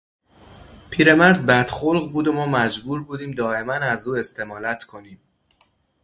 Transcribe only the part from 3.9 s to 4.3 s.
او